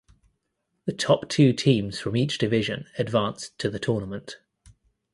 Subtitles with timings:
[0.87, 4.37] The top two teams from each division advanced to the tournament.